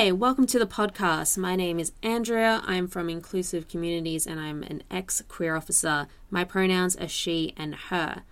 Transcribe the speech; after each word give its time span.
Hi, 0.00 0.12
welcome 0.12 0.46
to 0.46 0.58
the 0.58 0.64
podcast. 0.66 1.36
My 1.36 1.54
name 1.56 1.78
is 1.78 1.92
Andrea. 2.02 2.62
I'm 2.64 2.88
from 2.88 3.10
Inclusive 3.10 3.68
Communities 3.68 4.26
and 4.26 4.40
I'm 4.40 4.62
an 4.62 4.82
ex 4.90 5.22
queer 5.28 5.54
officer. 5.54 6.06
My 6.30 6.42
pronouns 6.42 6.96
are 6.96 7.06
she 7.06 7.52
and 7.54 7.74
her. 7.74 8.22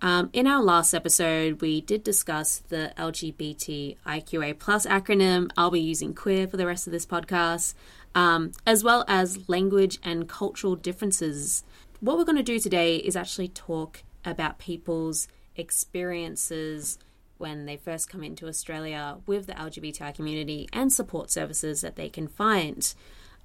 Um, 0.00 0.30
in 0.32 0.46
our 0.46 0.62
last 0.62 0.94
episode, 0.94 1.60
we 1.60 1.82
did 1.82 2.02
discuss 2.02 2.60
the 2.70 2.94
LGBTIQA 2.96 4.58
plus 4.58 4.86
acronym. 4.86 5.50
I'll 5.58 5.70
be 5.70 5.82
using 5.82 6.14
queer 6.14 6.48
for 6.48 6.56
the 6.56 6.66
rest 6.66 6.86
of 6.86 6.92
this 6.94 7.04
podcast, 7.04 7.74
um, 8.14 8.52
as 8.66 8.82
well 8.82 9.04
as 9.06 9.46
language 9.46 9.98
and 10.02 10.26
cultural 10.26 10.74
differences. 10.74 11.64
What 12.00 12.16
we're 12.16 12.24
going 12.24 12.36
to 12.38 12.42
do 12.42 12.58
today 12.58 12.96
is 12.96 13.14
actually 13.14 13.48
talk 13.48 14.04
about 14.24 14.58
people's 14.58 15.28
experiences 15.54 16.98
when 17.40 17.66
they 17.66 17.76
first 17.76 18.08
come 18.08 18.22
into 18.22 18.46
Australia 18.46 19.18
with 19.26 19.46
the 19.46 19.54
LGBTI 19.54 20.14
community 20.14 20.68
and 20.72 20.92
support 20.92 21.30
services 21.30 21.80
that 21.80 21.96
they 21.96 22.08
can 22.08 22.28
find. 22.28 22.94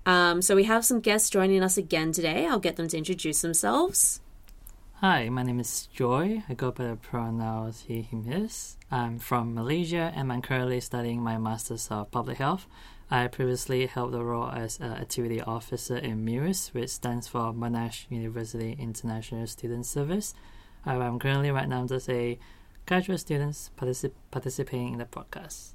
Um, 0.06 0.42
so 0.42 0.56
we 0.56 0.66
have 0.66 0.86
some 0.86 1.00
guests 1.00 1.30
joining 1.30 1.64
us 1.64 1.78
again 1.78 2.12
today. 2.12 2.46
I'll 2.46 2.60
get 2.60 2.76
them 2.76 2.88
to 2.90 2.98
introduce 2.98 3.42
themselves. 3.42 4.22
Hi, 5.00 5.30
my 5.30 5.44
name 5.44 5.60
is 5.60 5.88
Joy. 5.88 6.44
I 6.48 6.54
go 6.54 6.72
by 6.72 6.88
the 6.88 6.96
pronouns 6.96 7.86
he, 7.88 8.02
him, 8.02 8.24
his. 8.24 8.78
I'm 8.92 9.20
from 9.20 9.54
Malaysia 9.54 10.14
and 10.16 10.32
I'm 10.32 10.42
currently 10.42 10.80
studying 10.80 11.22
my 11.22 11.38
Masters 11.38 11.88
of 11.90 12.12
Public 12.12 12.38
Health. 12.38 12.66
I 13.10 13.28
previously 13.28 13.86
held 13.86 14.14
the 14.14 14.24
role 14.24 14.50
as 14.50 14.80
an 14.80 14.92
activity 14.94 15.42
officer 15.42 15.98
in 15.98 16.26
MUIS, 16.26 16.74
which 16.74 16.90
stands 16.90 17.28
for 17.28 17.54
Monash 17.54 18.06
University 18.10 18.76
International 18.80 19.46
Student 19.48 19.86
Service. 19.86 20.34
Uh, 20.88 20.92
I'm 20.92 21.20
currently 21.20 21.52
right 21.52 21.70
now 21.70 21.86
just 21.86 22.10
a 22.10 22.40
graduate 22.86 23.20
students 23.20 23.72
particip- 23.78 24.14
participating 24.32 24.94
in 24.94 25.00
the 25.00 25.06
podcast. 25.06 25.74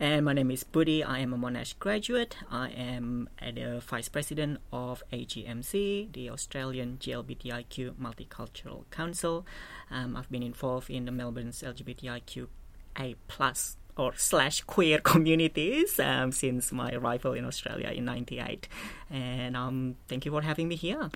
And 0.00 0.24
my 0.24 0.32
name 0.32 0.50
is 0.52 0.62
Buddy. 0.62 1.02
I 1.02 1.18
am 1.18 1.32
a 1.32 1.36
Monash 1.36 1.76
graduate. 1.78 2.36
I 2.50 2.68
am 2.68 3.28
the 3.40 3.82
vice 3.84 4.08
president 4.08 4.60
of 4.72 5.02
AGMC, 5.12 6.12
the 6.12 6.30
Australian 6.30 6.98
GLBTIQ 7.00 7.94
Multicultural 7.94 8.88
Council. 8.90 9.44
Um, 9.90 10.14
I've 10.14 10.30
been 10.30 10.44
involved 10.44 10.88
in 10.88 11.06
the 11.06 11.10
Melbourne's 11.10 11.62
LGBTIQA 11.62 13.16
plus 13.26 13.76
or 13.96 14.12
slash 14.16 14.60
queer 14.60 14.98
communities 15.02 15.98
um, 15.98 16.30
since 16.30 16.70
my 16.70 16.92
arrival 16.92 17.32
in 17.32 17.44
Australia 17.44 17.88
in 17.88 18.04
'98. 18.04 18.68
And 19.10 19.56
um, 19.56 19.96
thank 20.06 20.24
you 20.24 20.30
for 20.30 20.42
having 20.42 20.68
me 20.68 20.76
here. 20.76 21.10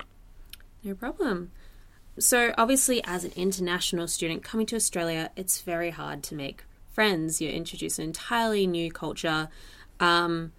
No 0.83 0.95
problem. 0.95 1.51
So, 2.19 2.53
obviously, 2.57 3.03
as 3.05 3.23
an 3.23 3.31
international 3.35 4.07
student 4.07 4.43
coming 4.43 4.67
to 4.67 4.75
Australia, 4.75 5.31
it's 5.35 5.61
very 5.61 5.89
hard 5.89 6.21
to 6.23 6.35
make 6.35 6.63
friends. 6.91 7.41
You 7.41 7.49
introduce 7.49 7.97
an 7.97 8.05
entirely 8.05 8.67
new 8.67 8.91
culture. 8.91 9.49
Um, 9.99 10.51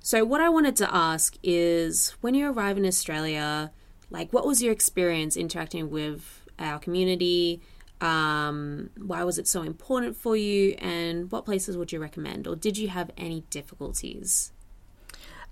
so, 0.00 0.24
what 0.24 0.42
I 0.42 0.50
wanted 0.50 0.76
to 0.76 0.94
ask 0.94 1.36
is 1.42 2.10
when 2.20 2.34
you 2.34 2.50
arrive 2.50 2.76
in 2.76 2.84
Australia, 2.84 3.72
like, 4.10 4.32
what 4.32 4.46
was 4.46 4.62
your 4.62 4.72
experience 4.72 5.36
interacting 5.36 5.90
with 5.90 6.42
our 6.58 6.78
community? 6.78 7.62
Um, 8.02 8.90
why 8.96 9.24
was 9.24 9.38
it 9.38 9.48
so 9.48 9.62
important 9.62 10.14
for 10.14 10.36
you? 10.36 10.72
And 10.78 11.32
what 11.32 11.46
places 11.46 11.76
would 11.76 11.90
you 11.90 12.00
recommend? 12.00 12.46
Or 12.46 12.54
did 12.54 12.76
you 12.76 12.88
have 12.88 13.10
any 13.16 13.44
difficulties? 13.50 14.52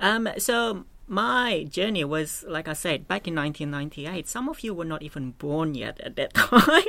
Um, 0.00 0.28
so, 0.36 0.84
my 1.08 1.64
journey 1.64 2.04
was, 2.04 2.44
like 2.48 2.68
I 2.68 2.72
said, 2.72 3.06
back 3.06 3.28
in 3.28 3.34
1998. 3.34 4.28
Some 4.28 4.48
of 4.48 4.60
you 4.60 4.74
were 4.74 4.84
not 4.84 5.02
even 5.02 5.32
born 5.32 5.74
yet 5.74 6.00
at 6.00 6.16
that 6.16 6.34
time. 6.34 6.82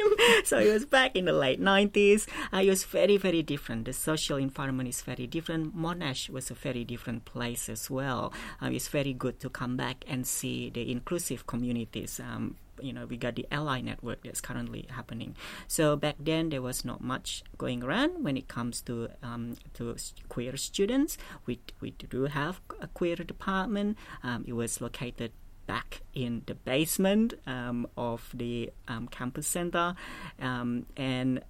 so 0.43 0.57
it 0.59 0.71
was 0.73 0.85
back 0.85 1.15
in 1.15 1.25
the 1.25 1.33
late 1.33 1.61
90s. 1.61 2.27
Uh, 2.51 2.57
it 2.57 2.69
was 2.69 2.83
very, 2.83 3.17
very 3.17 3.43
different. 3.43 3.85
The 3.85 3.93
social 3.93 4.37
environment 4.37 4.89
is 4.89 5.01
very 5.01 5.27
different. 5.27 5.77
Monash 5.77 6.29
was 6.29 6.49
a 6.49 6.55
very 6.55 6.83
different 6.83 7.25
place 7.25 7.69
as 7.69 7.89
well. 7.89 8.33
Uh, 8.61 8.69
it's 8.71 8.87
very 8.87 9.13
good 9.13 9.39
to 9.41 9.49
come 9.49 9.77
back 9.77 10.03
and 10.07 10.25
see 10.25 10.69
the 10.69 10.91
inclusive 10.91 11.45
communities 11.45 12.19
um, 12.19 12.55
you 12.81 12.93
know 12.93 13.05
we 13.05 13.17
got 13.17 13.35
the 13.35 13.47
ally 13.51 13.81
network 13.81 14.23
that's 14.23 14.41
currently 14.41 14.85
happening. 14.89 15.35
So 15.67 15.95
back 15.95 16.15
then 16.19 16.49
there 16.49 16.61
was 16.61 16.85
not 16.85 17.01
much 17.01 17.43
going 17.57 17.83
around 17.83 18.23
when 18.23 18.37
it 18.37 18.47
comes 18.47 18.81
to 18.83 19.09
um, 19.23 19.55
to 19.75 19.95
queer 20.29 20.57
students. 20.57 21.17
We 21.45 21.59
we 21.81 21.91
do 21.91 22.25
have 22.25 22.61
a 22.81 22.87
queer 22.87 23.15
department. 23.15 23.97
Um, 24.23 24.45
it 24.47 24.53
was 24.53 24.81
located 24.81 25.31
back 25.67 26.01
in 26.13 26.41
the 26.47 26.55
basement 26.55 27.33
um, 27.45 27.87
of 27.97 28.31
the 28.33 28.71
um, 28.87 29.07
campus 29.09 29.47
center. 29.47 29.95
Um, 30.41 30.85
and 30.95 31.43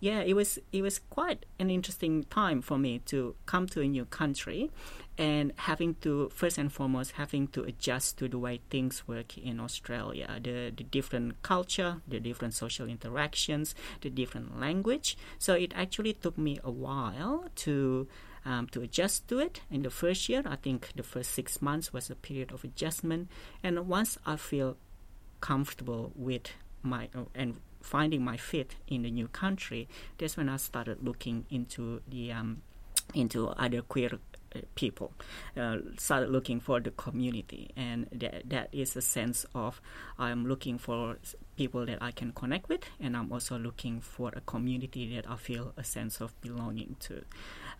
yeah, 0.00 0.20
it 0.20 0.34
was 0.34 0.58
it 0.72 0.82
was 0.82 0.98
quite 1.10 1.46
an 1.58 1.70
interesting 1.70 2.24
time 2.24 2.62
for 2.62 2.78
me 2.78 3.00
to 3.06 3.34
come 3.46 3.66
to 3.68 3.80
a 3.80 3.86
new 3.86 4.04
country, 4.04 4.70
and 5.18 5.52
having 5.56 5.94
to 6.02 6.28
first 6.30 6.58
and 6.58 6.72
foremost 6.72 7.12
having 7.12 7.48
to 7.48 7.62
adjust 7.62 8.18
to 8.18 8.28
the 8.28 8.38
way 8.38 8.60
things 8.70 9.06
work 9.06 9.38
in 9.38 9.60
Australia, 9.60 10.40
the 10.42 10.72
the 10.76 10.84
different 10.84 11.42
culture, 11.42 12.00
the 12.08 12.20
different 12.20 12.54
social 12.54 12.88
interactions, 12.88 13.74
the 14.00 14.10
different 14.10 14.58
language. 14.58 15.16
So 15.38 15.54
it 15.54 15.72
actually 15.74 16.14
took 16.14 16.38
me 16.38 16.58
a 16.64 16.70
while 16.70 17.46
to. 17.56 18.08
Um, 18.46 18.66
to 18.72 18.82
adjust 18.82 19.26
to 19.28 19.38
it 19.38 19.62
in 19.70 19.80
the 19.84 19.88
first 19.88 20.28
year, 20.28 20.42
I 20.44 20.56
think 20.56 20.90
the 20.94 21.02
first 21.02 21.30
six 21.30 21.62
months 21.62 21.94
was 21.94 22.10
a 22.10 22.14
period 22.14 22.52
of 22.52 22.62
adjustment, 22.62 23.30
and 23.62 23.88
once 23.88 24.18
I 24.26 24.36
feel 24.36 24.76
comfortable 25.40 26.12
with 26.14 26.50
my 26.82 27.08
uh, 27.14 27.24
and 27.34 27.56
finding 27.84 28.24
my 28.24 28.36
fit 28.36 28.76
in 28.88 29.02
the 29.02 29.10
new 29.10 29.28
country, 29.28 29.88
that's 30.18 30.36
when 30.36 30.48
I 30.48 30.56
started 30.56 30.98
looking 31.02 31.46
into 31.50 32.00
the 32.08 32.32
um, 32.32 32.62
into 33.12 33.48
other 33.48 33.82
queer 33.82 34.18
uh, 34.54 34.60
people 34.74 35.12
uh, 35.56 35.78
started 35.98 36.30
looking 36.30 36.60
for 36.60 36.80
the 36.80 36.90
community. 36.92 37.70
And 37.76 38.06
that, 38.12 38.48
that 38.48 38.68
is 38.72 38.96
a 38.96 39.02
sense 39.02 39.44
of 39.54 39.80
i'm 40.18 40.46
looking 40.46 40.78
for 40.78 41.18
people 41.56 41.84
that 41.86 41.98
i 42.00 42.10
can 42.10 42.32
connect 42.32 42.68
with 42.68 42.82
and 43.00 43.16
i'm 43.16 43.32
also 43.32 43.58
looking 43.58 44.00
for 44.00 44.32
a 44.34 44.40
community 44.40 45.14
that 45.14 45.28
i 45.30 45.36
feel 45.36 45.72
a 45.76 45.84
sense 45.84 46.20
of 46.20 46.40
belonging 46.40 46.96
to. 47.00 47.24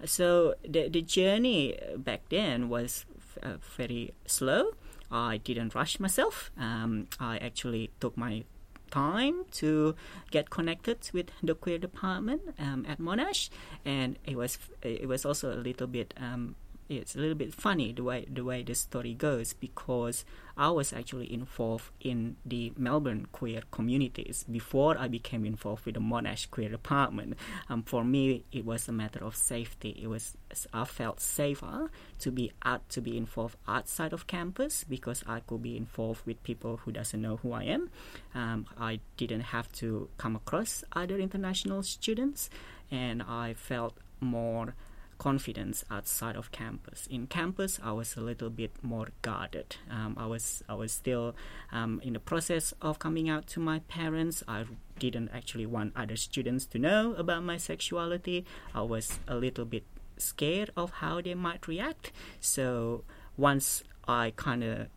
So 0.04 0.54
the, 0.62 0.88
the 0.88 1.03
journey 1.03 1.78
back 1.97 2.28
then 2.28 2.69
was 2.69 3.06
uh, 3.43 3.56
very 3.76 4.12
slow. 4.26 4.72
I 5.10 5.38
didn't 5.38 5.75
rush 5.75 6.00
myself. 6.00 6.50
Um, 6.59 7.09
i 7.20 7.38
actually 7.38 7.91
took 8.00 8.16
my 8.16 8.44
time 8.90 9.44
to 9.52 9.94
get 10.30 10.50
connected 10.50 10.98
with 11.12 11.30
the 11.42 11.54
queer 11.54 11.78
department 11.78 12.42
um, 12.58 12.84
at 12.88 12.98
Monash, 12.98 13.50
and 13.84 14.18
it 14.26 14.36
was 14.36 14.58
it 14.82 15.08
was 15.08 15.24
also 15.24 15.52
a 15.52 15.60
little 15.60 15.86
bit 15.86 16.14
um, 16.16 16.56
it's 16.88 17.14
a 17.14 17.18
little 17.18 17.34
bit 17.34 17.54
funny 17.54 17.92
the 17.92 18.02
way 18.02 18.26
the 18.30 18.44
way 18.44 18.62
the 18.62 18.74
story 18.74 19.14
goes 19.14 19.52
because 19.52 20.24
I 20.56 20.70
was 20.70 20.92
actually 20.92 21.32
involved 21.32 21.90
in 22.00 22.36
the 22.46 22.72
Melbourne 22.76 23.26
queer 23.32 23.62
communities 23.70 24.44
before 24.50 24.96
I 24.96 25.08
became 25.08 25.44
involved 25.44 25.84
with 25.84 25.94
the 25.94 26.00
Monash 26.00 26.48
queer 26.50 26.68
department. 26.68 27.36
Um, 27.68 27.82
for 27.82 28.04
me, 28.04 28.44
it 28.52 28.64
was 28.64 28.86
a 28.86 28.92
matter 28.92 29.24
of 29.24 29.34
safety. 29.34 29.98
It 30.00 30.06
was 30.06 30.36
I 30.72 30.84
felt 30.84 31.20
safer 31.20 31.90
to 32.20 32.30
be 32.30 32.52
out 32.64 32.88
to 32.90 33.00
be 33.00 33.16
involved 33.16 33.56
outside 33.66 34.12
of 34.12 34.26
campus 34.26 34.84
because 34.84 35.24
I 35.26 35.40
could 35.40 35.62
be 35.62 35.76
involved 35.76 36.24
with 36.26 36.42
people 36.44 36.78
who 36.78 36.92
doesn't 36.92 37.20
know 37.20 37.36
who 37.36 37.52
I 37.52 37.64
am. 37.64 37.90
Um, 38.34 38.66
I 38.78 39.00
didn't 39.16 39.40
have 39.40 39.70
to 39.72 40.08
come 40.18 40.36
across 40.36 40.84
other 40.92 41.18
international 41.18 41.82
students, 41.82 42.50
and 42.90 43.22
I 43.22 43.54
felt 43.54 43.96
more 44.20 44.74
confidence 45.19 45.84
outside 45.91 46.36
of 46.36 46.52
campus. 46.52 47.06
In 47.10 47.26
campus, 47.26 47.80
I 47.82 47.92
was 47.92 48.16
a 48.16 48.20
little 48.20 48.50
bit 48.50 48.72
more 48.82 49.08
guarded. 49.22 49.76
Um, 49.91 50.16
I 50.19 50.26
was 50.26 50.62
I 50.69 50.75
was 50.75 50.92
still 50.92 51.34
um, 51.72 52.00
in 52.04 52.12
the 52.12 52.20
process 52.20 52.75
of 52.80 52.98
coming 52.98 53.28
out 53.28 53.47
to 53.48 53.60
my 53.60 53.80
parents. 53.80 54.42
I 54.47 54.64
didn't 54.98 55.30
actually 55.34 55.66
want 55.66 55.92
other 55.97 56.16
students 56.16 56.66
to 56.66 56.78
know 56.78 57.14
about 57.14 57.42
my 57.42 57.56
sexuality. 57.56 58.44
I 58.75 58.82
was 58.82 59.19
a 59.26 59.36
little 59.36 59.64
bit 59.64 59.84
scared 60.16 60.70
of 60.76 60.91
how 61.02 61.20
they 61.20 61.34
might 61.34 61.66
react. 61.66 62.12
So 62.40 63.05
once 63.37 63.82
I 64.06 64.32
kind 64.37 64.62
of 64.62 64.88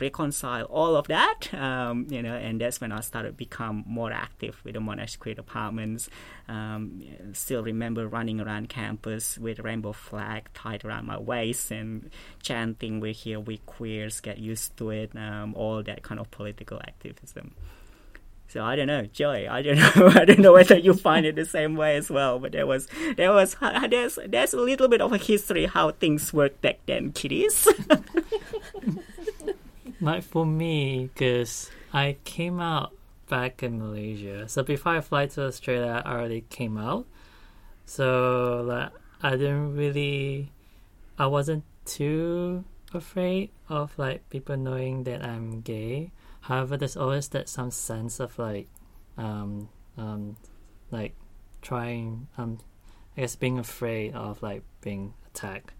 reconcile 0.00 0.64
all 0.64 0.96
of 0.96 1.08
that, 1.08 1.52
um, 1.54 2.06
you 2.10 2.22
know, 2.22 2.34
and 2.34 2.60
that's 2.60 2.80
when 2.80 2.92
I 2.92 3.00
started 3.00 3.36
become 3.36 3.84
more 3.86 4.12
active 4.12 4.60
with 4.64 4.74
the 4.74 4.80
Monash 4.80 5.18
Queer 5.18 5.34
Departments. 5.34 6.08
Um, 6.48 7.02
still 7.32 7.62
remember 7.62 8.06
running 8.06 8.40
around 8.40 8.68
campus 8.68 9.38
with 9.38 9.58
a 9.58 9.62
rainbow 9.62 9.92
flag 9.92 10.48
tied 10.54 10.84
around 10.84 11.06
my 11.06 11.18
waist 11.18 11.70
and 11.70 12.10
chanting, 12.42 13.00
"We're 13.00 13.12
here, 13.12 13.40
we 13.40 13.58
queers, 13.66 14.20
get 14.20 14.38
used 14.38 14.76
to 14.78 14.90
it," 14.90 15.16
um, 15.16 15.54
all 15.54 15.82
that 15.82 16.02
kind 16.02 16.20
of 16.20 16.30
political 16.30 16.78
activism. 16.78 17.54
So 18.48 18.64
I 18.64 18.76
don't 18.76 18.86
know, 18.86 19.04
Joy. 19.04 19.46
I 19.48 19.60
don't 19.60 19.76
know. 19.96 20.08
I 20.08 20.24
don't 20.24 20.38
know 20.38 20.54
whether 20.54 20.78
you 20.78 20.94
find 20.94 21.26
it 21.26 21.36
the 21.36 21.44
same 21.44 21.76
way 21.76 21.96
as 21.96 22.10
well. 22.10 22.38
But 22.38 22.52
there 22.52 22.66
was, 22.66 22.88
there 23.16 23.32
was, 23.32 23.56
there's, 23.90 24.18
there's 24.26 24.54
a 24.54 24.60
little 24.60 24.88
bit 24.88 25.02
of 25.02 25.12
a 25.12 25.18
history 25.18 25.66
how 25.66 25.90
things 25.92 26.32
worked 26.32 26.62
back 26.62 26.80
then, 26.86 27.12
kiddies. 27.12 27.68
like 30.00 30.22
for 30.22 30.46
me, 30.46 31.10
because 31.12 31.70
I 31.92 32.16
came 32.24 32.60
out 32.60 32.92
back 33.28 33.62
in 33.62 33.78
Malaysia. 33.78 34.48
So 34.48 34.62
before 34.62 34.96
I 34.96 35.00
fly 35.00 35.26
to 35.26 35.46
Australia, 35.46 36.02
I 36.04 36.12
already 36.12 36.42
came 36.48 36.78
out. 36.78 37.06
So 37.84 38.62
like 38.66 38.92
I 39.22 39.30
didn't 39.32 39.76
really 39.76 40.52
I 41.18 41.26
wasn't 41.26 41.64
too 41.84 42.64
afraid 42.94 43.50
of 43.68 43.98
like 43.98 44.28
people 44.30 44.56
knowing 44.56 45.04
that 45.04 45.24
I'm 45.24 45.60
gay. 45.62 46.12
However, 46.42 46.76
there's 46.76 46.96
always 46.96 47.28
that 47.28 47.48
some 47.48 47.70
sense 47.70 48.20
of 48.20 48.38
like, 48.38 48.68
um, 49.16 49.68
um, 49.96 50.36
like 50.90 51.14
trying, 51.60 52.28
um, 52.38 52.58
I 53.16 53.22
guess 53.22 53.36
being 53.36 53.58
afraid 53.58 54.14
of 54.14 54.42
like 54.42 54.62
being 54.80 55.14
attacked. 55.26 55.72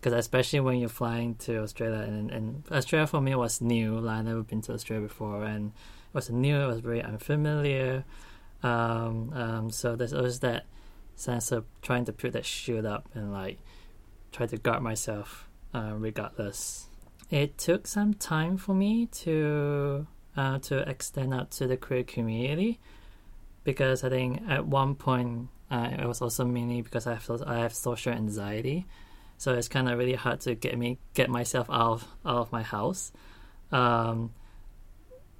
Because 0.00 0.12
especially 0.12 0.60
when 0.60 0.78
you're 0.78 0.88
flying 0.88 1.34
to 1.36 1.62
Australia, 1.62 2.00
and, 2.00 2.30
and 2.30 2.64
Australia 2.70 3.06
for 3.06 3.20
me 3.20 3.34
was 3.34 3.60
new. 3.60 3.98
Like, 3.98 4.18
I've 4.18 4.24
never 4.26 4.42
been 4.42 4.62
to 4.62 4.72
Australia 4.72 5.06
before, 5.06 5.44
and 5.44 5.68
it 5.68 6.14
was 6.14 6.30
new. 6.30 6.60
It 6.60 6.66
was 6.66 6.80
very 6.80 7.02
unfamiliar. 7.02 8.04
Um, 8.62 9.32
um, 9.34 9.70
so 9.70 9.96
there's 9.96 10.12
always 10.12 10.40
that 10.40 10.66
sense 11.14 11.50
of 11.52 11.64
trying 11.82 12.04
to 12.04 12.12
put 12.12 12.32
that 12.32 12.46
shield 12.46 12.86
up 12.86 13.08
and 13.14 13.32
like 13.32 13.58
try 14.32 14.46
to 14.46 14.56
guard 14.56 14.82
myself 14.82 15.48
uh, 15.74 15.92
regardless. 15.94 16.86
It 17.30 17.58
took 17.58 17.86
some 17.86 18.14
time 18.14 18.56
for 18.56 18.74
me 18.74 19.06
to 19.06 20.06
uh, 20.36 20.58
to 20.60 20.88
extend 20.88 21.34
out 21.34 21.50
to 21.52 21.66
the 21.66 21.76
queer 21.76 22.04
community 22.04 22.78
because 23.64 24.04
I 24.04 24.08
think 24.08 24.42
at 24.48 24.66
one 24.66 24.94
point 24.94 25.48
uh, 25.70 25.90
it 25.98 26.06
was 26.06 26.22
also 26.22 26.44
mainly 26.44 26.80
because 26.80 27.06
I 27.06 27.14
have 27.14 27.42
I 27.46 27.58
have 27.58 27.74
social 27.74 28.12
anxiety, 28.12 28.86
so 29.38 29.54
it's 29.54 29.68
kind 29.68 29.88
of 29.88 29.98
really 29.98 30.14
hard 30.14 30.40
to 30.40 30.54
get 30.54 30.76
me 30.76 30.98
get 31.14 31.30
myself 31.30 31.70
out 31.70 31.92
of, 31.92 32.08
out 32.26 32.36
of 32.36 32.52
my 32.52 32.62
house. 32.62 33.12
Um, 33.72 34.32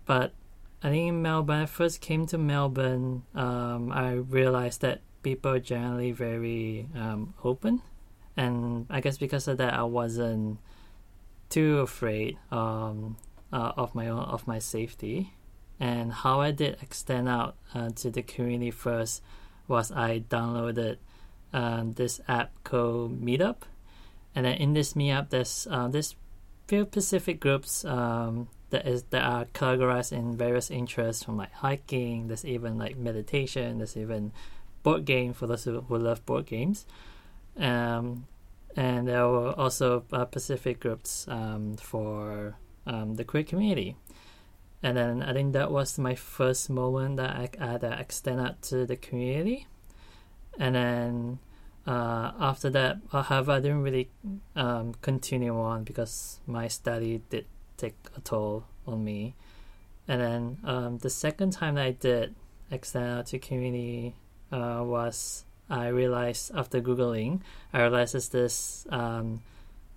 but 0.07 0.33
I 0.83 0.91
think 0.91 1.09
in 1.09 1.23
Melbourne, 1.23 1.57
when 1.57 1.63
I 1.65 1.67
first 1.67 2.01
came 2.01 2.27
to 2.27 2.39
Melbourne, 2.39 3.25
um, 3.35 3.93
I 3.93 4.13
realized 4.13 4.81
that 4.83 5.01
people 5.23 5.51
are 5.51 5.61
generally 5.61 6.13
very 6.13 6.89
um, 6.95 7.35
open, 7.45 7.83
and 8.37 8.87
I 8.89 9.01
guess 9.01 9.19
because 9.19 9.49
of 9.49 9.59
that, 9.59 9.75
I 9.75 9.83
wasn't 9.83 10.59
too 11.51 11.81
afraid 11.81 12.39
um, 12.53 13.17
uh, 13.53 13.73
of 13.77 13.95
my 13.95 14.09
own 14.09 14.21
of 14.21 14.47
my 14.47 14.59
safety. 14.59 15.35
And 15.81 16.13
how 16.13 16.41
I 16.41 16.51
did 16.51 16.79
extend 16.83 17.29
out 17.29 17.55
uh, 17.73 17.91
to 17.97 18.11
the 18.11 18.23
community 18.23 18.73
first 18.73 19.23
was 19.69 19.93
I 19.93 20.21
downloaded 20.21 20.97
um, 21.53 21.93
this 21.93 22.21
app 22.27 22.51
called 22.65 23.23
Meetup, 23.23 23.59
and 24.35 24.47
then 24.47 24.55
in 24.55 24.75
this 24.75 24.95
Meetup, 24.95 25.31
there's 25.31 25.67
uh, 25.71 25.89
this 25.89 26.15
few 26.67 26.85
specific 26.85 27.41
groups 27.41 27.85
um, 27.85 28.49
that 28.71 28.87
is 28.87 29.05
that 29.11 29.23
are 29.23 29.45
categorized 29.47 30.13
in 30.13 30.37
various 30.37 30.71
interests 30.71 31.25
from 31.25 31.37
like 31.37 31.53
hiking. 31.53 32.29
There's 32.29 32.45
even 32.45 32.79
like 32.79 32.97
meditation. 32.97 33.79
There's 33.79 33.97
even 33.97 34.33
board 34.83 35.05
game 35.05 35.33
for 35.33 35.47
those 35.47 35.65
who, 35.65 35.81
who 35.81 35.99
love 35.99 36.25
board 36.27 36.47
games. 36.47 36.87
Um, 37.57 38.27
and 38.77 39.09
there 39.09 39.27
were 39.27 39.53
also 39.59 40.05
uh, 40.13 40.25
Pacific 40.27 40.79
groups 40.79 41.27
um, 41.29 41.77
for 41.77 42.57
um, 42.87 43.17
the 43.17 43.25
queer 43.25 43.43
community. 43.43 43.97
And 44.83 44.97
then 44.97 45.23
I 45.23 45.33
think 45.33 45.55
that 45.55 45.73
was 45.73 45.99
my 45.99 46.15
first 46.15 46.71
moment 46.71 47.17
that 47.17 47.31
I, 47.31 47.51
uh, 47.61 47.79
I 47.83 48.01
extended 48.01 48.63
to 48.63 48.87
the 48.87 48.97
community. 48.97 49.67
And 50.59 50.75
then 50.75 51.39
uh, 51.89 52.33
after 52.39 52.69
that, 52.69 52.99
however, 53.11 53.53
I 53.53 53.61
didn't 53.61 53.81
really 53.81 54.11
um, 54.55 54.93
continue 55.01 55.59
on 55.59 55.85
because 55.85 56.39
my 56.47 56.69
study 56.69 57.23
did 57.31 57.47
take 57.79 57.95
a 58.15 58.21
toll 58.21 58.67
on 58.87 59.03
me. 59.03 59.35
And 60.07 60.21
then 60.21 60.59
um, 60.65 60.99
the 60.99 61.09
second 61.09 61.53
time 61.53 61.77
that 61.77 61.87
I 61.87 61.91
did 61.93 62.35
extend 62.71 63.07
out 63.07 63.27
to 63.29 63.39
community 63.39 64.15
uh, 64.53 64.83
was 64.85 65.45
I 65.71 65.87
realized 65.89 66.53
after 66.55 66.83
googling, 66.83 67.41
I 67.73 67.81
realized 67.81 68.13
there's 68.13 68.29
this 68.29 68.87
um, 68.91 69.41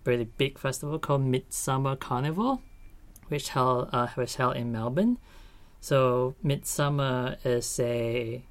really 0.06 0.30
big 0.38 0.58
festival 0.58 0.98
called 0.98 1.26
Midsumma 1.26 2.00
Carnival, 2.00 2.62
which 3.28 3.50
held 3.50 3.90
uh, 3.92 4.08
which 4.16 4.38
held 4.38 4.56
in 4.56 4.72
Melbourne. 4.72 5.18
So 5.82 6.36
Midsumma 6.42 7.36
is 7.44 7.80
a 7.82 8.44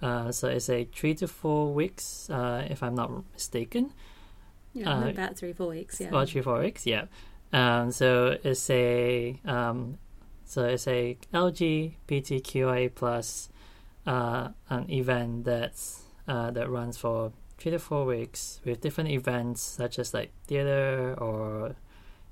uh, 0.00 0.30
so 0.32 0.48
it's 0.48 0.68
a 0.68 0.84
three 0.84 1.14
to 1.14 1.28
four 1.28 1.72
weeks, 1.72 2.30
uh, 2.30 2.66
if 2.70 2.82
I'm 2.82 2.94
not 2.94 3.10
mistaken. 3.32 3.92
Yeah, 4.72 4.98
uh, 4.98 5.08
about 5.08 5.36
three 5.36 5.52
four 5.52 5.68
weeks. 5.68 6.00
Yeah, 6.00 6.08
about 6.08 6.28
three 6.28 6.42
four 6.42 6.60
weeks. 6.60 6.86
Yeah. 6.86 7.06
Um, 7.52 7.90
so 7.90 8.36
it's 8.44 8.68
a 8.70 9.40
um, 9.44 9.98
so 10.44 10.64
it's 10.64 10.86
a 10.86 11.16
LGBTQIA 11.32 12.94
plus 12.94 13.48
uh, 14.06 14.48
an 14.70 14.90
event 14.90 15.44
that's 15.44 16.02
uh, 16.26 16.50
that 16.50 16.70
runs 16.70 16.96
for 16.96 17.32
three 17.58 17.72
to 17.72 17.78
four 17.78 18.04
weeks 18.04 18.60
with 18.64 18.80
different 18.80 19.10
events 19.10 19.60
such 19.60 19.98
as 19.98 20.14
like 20.14 20.30
theater 20.46 21.14
or 21.18 21.74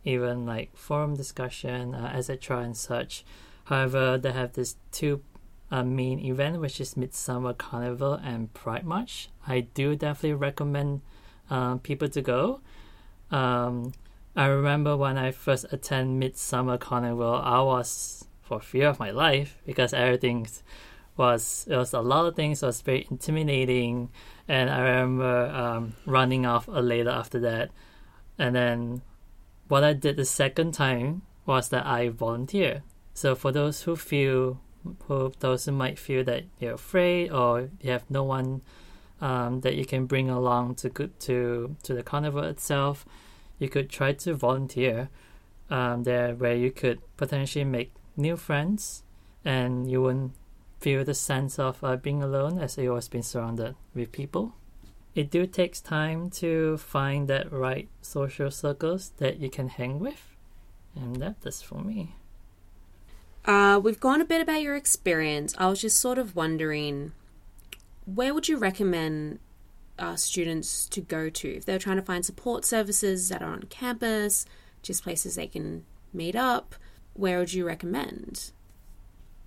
even 0.05 0.47
like 0.47 0.77
forum 0.77 1.17
discussion, 1.17 1.95
uh, 1.95 2.13
etc. 2.15 2.61
and 2.61 2.77
such. 2.77 3.25
However, 3.65 4.17
they 4.17 4.31
have 4.33 4.53
this 4.53 4.77
two 4.93 5.23
uh, 5.71 5.83
main 5.83 6.19
event, 6.21 6.61
which 6.61 6.81
is 6.81 6.95
Midsumma 6.95 7.57
Carnival 7.57 8.15
and 8.15 8.53
Pride 8.55 8.85
March. 8.85 9.29
I 9.47 9.61
do 9.61 9.97
definitely 9.97 10.35
recommend 10.35 11.03
uh, 11.51 11.77
people 11.77 12.09
to 12.09 12.23
go. 12.23 12.61
Um, 13.31 13.93
I 14.35 14.47
remember 14.47 14.97
when 14.97 15.17
I 15.17 15.31
first 15.31 15.67
attend 15.73 16.23
Midsumma 16.23 16.79
Carnival, 16.79 17.35
I 17.35 17.61
was 17.63 18.27
for 18.43 18.61
fear 18.61 18.89
of 18.89 18.99
my 19.01 19.11
life 19.11 19.59
because 19.67 19.93
everything 19.93 20.47
was 21.17 21.67
it 21.69 21.77
was 21.77 21.93
a 21.93 22.01
lot 22.01 22.27
of 22.27 22.37
things 22.37 22.63
was 22.63 22.83
very 22.83 23.07
intimidating, 23.11 24.11
and 24.47 24.71
I 24.71 24.81
remember 24.81 25.47
um, 25.47 25.97
running 26.05 26.47
off 26.47 26.69
a 26.69 26.83
later 26.83 27.11
after 27.11 27.41
that, 27.41 27.71
and 28.39 28.55
then 28.55 29.03
what 29.69 29.83
I 29.83 29.95
did 29.95 30.17
the 30.17 30.25
second 30.25 30.73
time 30.73 31.23
was 31.47 31.71
that 31.71 31.87
I 31.87 32.11
volunteer. 32.11 32.83
So 33.15 33.35
for 33.35 33.51
those 33.51 33.83
who 33.83 33.97
feel, 33.97 34.61
who 35.07 35.33
those 35.41 35.65
who 35.65 35.73
might 35.73 35.99
feel 35.99 36.25
that 36.25 36.45
you're 36.59 36.75
afraid 36.75 37.31
or 37.31 37.71
you 37.81 37.91
have 37.91 38.05
no 38.11 38.23
one 38.23 38.63
um, 39.21 39.61
that 39.61 39.77
you 39.77 39.85
can 39.85 40.07
bring 40.07 40.29
along 40.29 40.75
to 40.77 40.91
to 40.91 41.77
to 41.83 41.95
the 41.95 42.03
carnival 42.03 42.45
itself, 42.45 43.07
you 43.59 43.69
could 43.69 43.89
try 43.89 44.13
to 44.13 44.35
volunteer 44.35 45.09
um, 45.71 46.05
there, 46.05 46.35
where 46.35 46.55
you 46.55 46.71
could 46.71 47.01
potentially 47.17 47.65
make 47.65 47.93
new 48.17 48.37
friends, 48.37 49.03
and 49.45 49.91
you 49.91 50.03
wouldn't 50.03 50.33
feel 50.81 51.05
the 51.05 51.15
sense 51.15 51.59
of 51.59 51.83
uh, 51.83 51.97
being 51.97 52.23
alone 52.23 52.59
as 52.59 52.77
you 52.77 52.91
always 52.91 53.09
been 53.09 53.23
surrounded 53.23 53.75
with 53.95 54.13
people. 54.13 54.55
It 55.15 55.31
do 55.31 55.47
takes 55.47 55.81
time 55.81 56.29
to 56.31 56.77
find 56.77 57.27
that 57.29 57.51
right 57.51 57.89
social 58.03 58.51
circles 58.51 59.13
that 59.17 59.39
you 59.39 59.49
can 59.49 59.69
hang 59.69 59.99
with, 59.99 60.37
and 60.95 61.17
that 61.17 61.37
is 61.45 61.63
for 61.63 61.81
me. 61.83 62.17
Uh, 63.47 63.81
we've 63.83 64.01
gone 64.01 64.21
a 64.21 64.25
bit 64.25 64.41
about 64.41 64.61
your 64.61 64.75
experience. 64.75 65.55
I 65.57 65.69
was 65.69 65.81
just 65.81 65.99
sort 65.99 66.19
of 66.19 66.35
wondering, 66.35 67.13
where 68.05 68.35
would 68.35 68.49
you 68.49 68.57
recommend 68.57 69.39
uh, 69.99 70.17
students 70.17 70.87
to 70.89 71.01
go 71.01 71.31
to 71.31 71.57
if 71.57 71.65
they're 71.65 71.79
trying 71.79 71.97
to 71.97 72.03
find 72.03 72.27
support 72.27 72.65
services 72.65 73.29
that 73.29 73.43
are 73.43 73.53
on 73.53 73.63
campus, 73.65 74.47
just 74.83 75.05
places 75.05 75.37
they 75.37 75.47
can 75.47 75.85
meet 76.13 76.35
up? 76.35 76.75
Where 77.15 77.39
would 77.39 77.53
you 77.53 77.65
recommend? 77.65 78.51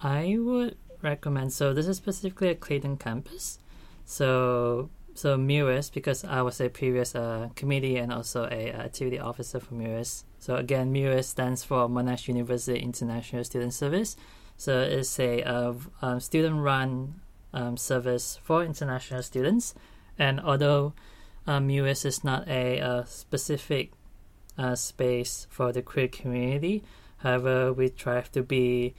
I 0.01 0.38
would 0.39 0.77
recommend. 1.01 1.51
So 1.51 1.74
this 1.74 1.88
is 1.88 1.98
specifically 1.98 2.50
a 2.50 2.56
Clayton 2.56 2.98
campus. 2.98 3.60
So 4.06 4.89
so 5.13 5.38
MUIS 5.38 5.91
because 5.94 6.24
I 6.24 6.41
was 6.41 6.62
a 6.62 6.70
previous 6.70 7.13
uh, 7.13 7.50
committee 7.56 7.98
and 7.98 8.13
also 8.13 8.46
a 8.46 8.72
uh, 8.72 8.84
activity 8.84 9.20
officer 9.20 9.60
for 9.60 9.75
MUIS. 9.75 10.24
So 10.39 10.55
again, 10.55 10.91
MUIS 10.93 11.25
stands 11.25 11.63
for 11.63 11.88
Monash 11.88 12.27
University 12.27 12.79
International 12.79 13.43
Student 13.43 13.74
Service. 13.74 14.15
So 14.58 14.81
it's 14.81 15.19
a 15.19 15.43
uh, 15.43 15.74
um, 16.01 16.19
student-run 16.19 17.19
um, 17.53 17.77
service 17.77 18.39
for 18.43 18.63
international 18.63 19.22
students. 19.22 19.75
And 20.17 20.39
although 20.39 20.93
um, 21.46 21.67
MUIS 21.67 22.05
is 22.05 22.24
not 22.24 22.48
a, 22.48 22.79
a 22.79 23.05
specific 23.05 23.91
uh, 24.58 24.75
space 24.75 25.48
for 25.50 25.72
the 25.72 25.81
queer 25.81 26.08
community, 26.08 26.84
however, 27.17 27.74
we 27.74 27.89
try 27.89 28.22
to 28.22 28.43
be 28.43 28.96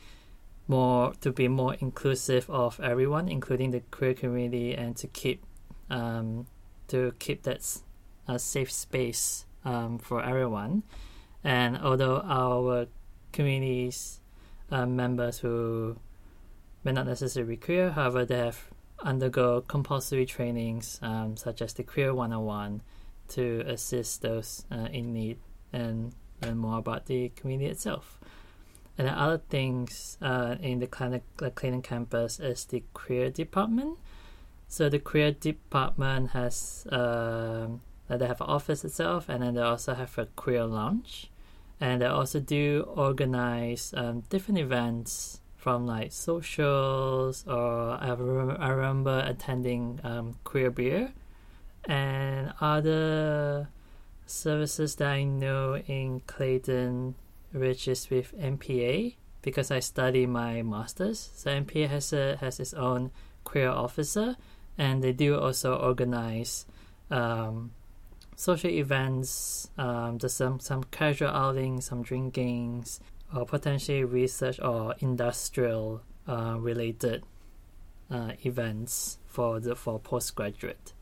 more 0.68 1.12
to 1.20 1.32
be 1.32 1.48
more 1.48 1.74
inclusive 1.80 2.48
of 2.48 2.78
everyone, 2.80 3.28
including 3.28 3.72
the 3.72 3.80
queer 3.90 4.14
community, 4.14 4.74
and 4.74 4.96
to 4.96 5.08
keep 5.08 5.42
um, 5.90 6.46
to 6.88 7.12
keep 7.18 7.42
that 7.42 7.80
a 8.28 8.38
safe 8.38 8.70
space 8.70 9.46
um, 9.64 9.98
for 9.98 10.22
everyone. 10.22 10.82
And 11.42 11.78
although 11.78 12.20
our 12.24 12.86
communities 13.32 14.20
uh, 14.70 14.86
members 14.86 15.38
who 15.38 15.96
may 16.84 16.92
not 16.92 17.06
necessarily 17.06 17.56
be 17.56 17.56
queer, 17.56 17.90
however, 17.90 18.24
they 18.24 18.38
have 18.38 18.68
undergo 19.02 19.62
compulsory 19.62 20.26
trainings 20.26 20.98
um, 21.02 21.36
such 21.36 21.62
as 21.62 21.72
the 21.74 21.82
Queer 21.82 22.14
101 22.14 22.82
to 23.28 23.62
assist 23.66 24.22
those 24.22 24.64
uh, 24.70 24.88
in 24.92 25.12
need 25.12 25.38
and 25.72 26.12
learn 26.42 26.58
more 26.58 26.78
about 26.78 27.06
the 27.06 27.30
community 27.30 27.70
itself. 27.70 28.18
And 28.98 29.08
the 29.08 29.12
other 29.12 29.38
things 29.38 30.18
uh, 30.20 30.56
in 30.60 30.80
the 30.80 30.86
Clayton, 30.86 31.22
Clayton 31.36 31.82
campus 31.82 32.38
is 32.40 32.64
the 32.66 32.82
queer 32.92 33.30
department. 33.30 33.98
So 34.68 34.88
the 34.88 34.98
queer 34.98 35.32
department 35.32 36.30
has 36.30 36.86
uh, 38.10 38.16
they 38.16 38.26
have 38.26 38.40
an 38.40 38.48
office 38.48 38.84
itself, 38.84 39.28
and 39.28 39.42
then 39.42 39.54
they 39.54 39.62
also 39.62 39.94
have 39.94 40.18
a 40.18 40.26
queer 40.26 40.64
lounge, 40.64 41.30
and 41.80 42.02
they 42.02 42.06
also 42.06 42.40
do 42.40 42.84
organize 42.96 43.94
um, 43.96 44.22
different 44.28 44.58
events 44.58 45.40
from 45.56 45.86
like 45.86 46.10
socials, 46.10 47.44
or 47.46 47.92
I, 48.00 48.14
rem- 48.14 48.56
I 48.58 48.70
remember 48.70 49.22
attending 49.24 50.00
um, 50.02 50.34
queer 50.42 50.70
beer, 50.70 51.12
and 51.84 52.52
other 52.60 53.68
services 54.26 54.96
that 54.96 55.08
I 55.08 55.22
know 55.22 55.76
in 55.76 56.20
Clayton, 56.26 57.14
which 57.52 57.86
is 57.86 58.10
with 58.10 58.36
MPA 58.36 59.14
because 59.42 59.70
I 59.70 59.80
study 59.80 60.26
my 60.26 60.62
masters. 60.62 61.30
So 61.34 61.50
MPA 61.50 61.88
has 61.88 62.12
a 62.12 62.36
has 62.36 62.58
its 62.58 62.74
own 62.74 63.10
queer 63.44 63.70
officer, 63.70 64.36
and 64.76 65.02
they 65.02 65.12
do 65.12 65.38
also 65.38 65.76
organize 65.76 66.66
um, 67.10 67.72
social 68.40 68.70
events. 68.70 69.70
Um, 69.76 70.18
there's 70.18 70.32
some 70.32 70.60
some 70.60 70.84
casual 70.84 71.28
outings, 71.28 71.86
some 71.86 72.02
drinkings, 72.02 73.00
or 73.34 73.44
potentially 73.44 74.04
research 74.04 74.58
or 74.60 74.94
industrial 75.00 76.02
uh, 76.26 76.56
related 76.58 77.24
uh, 78.10 78.32
events 78.44 79.18
for 79.26 79.60
the 79.60 79.76
for 79.76 80.00
postgraduate. 80.00 80.94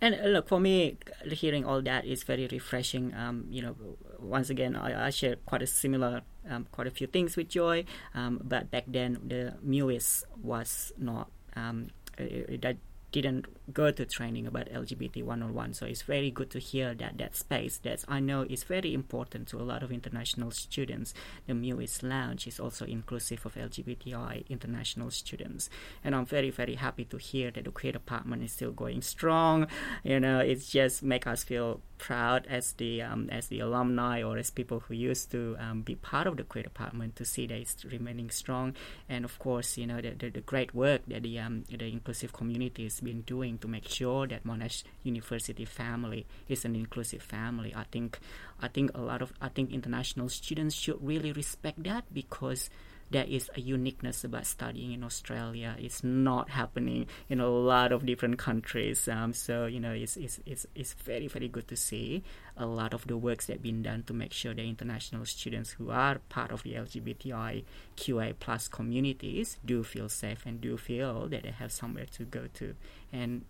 And 0.00 0.14
uh, 0.14 0.28
look, 0.28 0.48
for 0.48 0.58
me, 0.58 0.96
hearing 1.30 1.64
all 1.64 1.82
that 1.82 2.04
is 2.04 2.24
very 2.24 2.48
refreshing. 2.50 3.14
Um, 3.14 3.46
you 3.50 3.62
know, 3.62 3.76
once 4.18 4.50
again, 4.50 4.74
I, 4.74 5.06
I 5.06 5.10
share 5.10 5.36
quite 5.46 5.62
a 5.62 5.66
similar, 5.66 6.22
um, 6.48 6.66
quite 6.72 6.86
a 6.86 6.90
few 6.90 7.06
things 7.06 7.36
with 7.36 7.48
Joy. 7.48 7.84
Um, 8.14 8.40
but 8.42 8.70
back 8.70 8.84
then, 8.88 9.18
the 9.28 9.54
MUIS 9.64 10.24
was 10.42 10.92
not 10.98 11.30
um, 11.54 11.90
that 12.16 12.76
didn't 13.12 13.46
go 13.70 13.90
to 13.90 14.04
training 14.04 14.46
about 14.46 14.68
LGBT 14.68 15.24
one 15.24 15.42
on 15.42 15.54
one. 15.54 15.74
So 15.74 15.86
it's 15.86 16.02
very 16.02 16.30
good 16.30 16.50
to 16.50 16.58
hear 16.58 16.94
that 16.94 17.18
that 17.18 17.36
space 17.36 17.78
that 17.78 18.04
I 18.08 18.20
know 18.20 18.42
is 18.42 18.64
very 18.64 18.92
important 18.94 19.48
to 19.48 19.58
a 19.58 19.62
lot 19.64 19.82
of 19.82 19.92
international 19.92 20.50
students. 20.50 21.14
The 21.46 21.54
MUIS 21.54 22.02
Lounge 22.02 22.46
is 22.46 22.60
also 22.60 22.84
inclusive 22.84 23.46
of 23.46 23.54
LGBTI 23.54 24.48
international 24.48 25.10
students, 25.10 25.70
and 26.04 26.14
I'm 26.14 26.26
very 26.26 26.50
very 26.50 26.74
happy 26.74 27.04
to 27.06 27.16
hear 27.16 27.50
that 27.52 27.64
the 27.64 27.70
queer 27.70 27.92
department 27.92 28.42
is 28.42 28.52
still 28.52 28.72
going 28.72 29.02
strong. 29.02 29.66
You 30.04 30.20
know, 30.20 30.40
it 30.40 30.60
just 30.66 31.02
make 31.02 31.26
us 31.26 31.44
feel 31.44 31.80
proud 32.00 32.46
as 32.48 32.72
the 32.72 33.02
um, 33.02 33.28
as 33.30 33.48
the 33.48 33.60
alumni 33.60 34.22
or 34.22 34.38
as 34.38 34.50
people 34.50 34.80
who 34.80 34.94
used 34.94 35.30
to 35.30 35.56
um, 35.60 35.82
be 35.82 35.94
part 35.94 36.26
of 36.26 36.36
the 36.36 36.44
queer 36.44 36.64
department 36.64 37.14
to 37.16 37.24
see 37.24 37.46
that 37.46 37.58
it's 37.58 37.84
remaining 37.84 38.30
strong, 38.30 38.74
and 39.08 39.24
of 39.24 39.38
course, 39.38 39.76
you 39.76 39.86
know 39.86 40.00
the, 40.00 40.10
the, 40.10 40.30
the 40.30 40.40
great 40.40 40.74
work 40.74 41.02
that 41.06 41.22
the 41.22 41.38
um, 41.38 41.64
the 41.68 41.84
inclusive 41.84 42.32
community 42.32 42.84
has 42.84 43.00
been 43.00 43.20
doing 43.22 43.58
to 43.60 43.68
make 43.68 43.88
sure 43.88 44.26
that 44.26 44.44
Monash 44.44 44.82
University 45.02 45.64
family 45.64 46.26
is 46.48 46.64
an 46.64 46.74
inclusive 46.74 47.22
family. 47.22 47.72
I 47.74 47.84
think 47.84 48.18
I 48.60 48.68
think 48.68 48.90
a 48.94 49.00
lot 49.00 49.22
of 49.22 49.32
I 49.40 49.48
think 49.48 49.72
international 49.72 50.28
students 50.28 50.74
should 50.74 50.98
really 51.00 51.32
respect 51.32 51.82
that 51.84 52.04
because 52.12 52.70
there 53.10 53.26
is 53.28 53.50
a 53.56 53.60
uniqueness 53.60 54.24
about 54.24 54.46
studying 54.46 54.92
in 54.92 55.02
Australia. 55.02 55.76
It's 55.78 56.04
not 56.04 56.50
happening 56.50 57.06
in 57.28 57.40
a 57.40 57.48
lot 57.48 57.92
of 57.92 58.06
different 58.06 58.38
countries. 58.38 59.08
Um, 59.08 59.32
so 59.32 59.66
you 59.66 59.80
know, 59.80 59.92
it's, 59.92 60.16
it's 60.16 60.40
it's 60.46 60.66
it's 60.74 60.94
very 60.94 61.26
very 61.26 61.48
good 61.48 61.68
to 61.68 61.76
see 61.76 62.22
a 62.56 62.66
lot 62.66 62.94
of 62.94 63.06
the 63.06 63.16
works 63.16 63.46
that 63.46 63.54
have 63.54 63.62
been 63.62 63.82
done 63.82 64.04
to 64.04 64.12
make 64.12 64.32
sure 64.32 64.54
the 64.54 64.62
international 64.62 65.24
students 65.24 65.70
who 65.70 65.90
are 65.90 66.18
part 66.28 66.52
of 66.52 66.62
the 66.62 66.74
LGBTIQA 66.74 68.34
plus 68.38 68.68
communities 68.68 69.58
do 69.64 69.82
feel 69.82 70.08
safe 70.08 70.44
and 70.46 70.60
do 70.60 70.76
feel 70.76 71.28
that 71.28 71.42
they 71.42 71.50
have 71.50 71.72
somewhere 71.72 72.06
to 72.12 72.24
go 72.24 72.46
to 72.54 72.74
and 73.12 73.44